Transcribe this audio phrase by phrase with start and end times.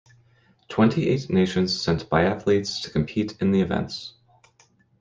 [0.67, 4.15] Twenty-eight nations sent biathletes to compete in the events.